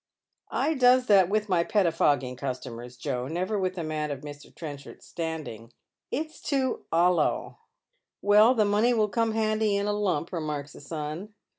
[0.67, 4.51] "I does that with my pettifogging customers, Joe, never with a man of Mr.
[4.55, 5.73] Trenchard's standing.
[6.09, 7.57] It's too 'oUow.""
[8.23, 11.35] Well, the money will come handy in a lump," remarks the son.